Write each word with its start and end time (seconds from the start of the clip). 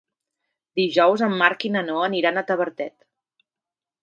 Dijous 0.79 1.23
en 1.27 1.35
Marc 1.41 1.67
i 1.69 1.73
na 1.75 1.83
Noa 1.91 2.03
aniran 2.09 2.41
a 2.41 2.45
Tavertet. 2.49 2.97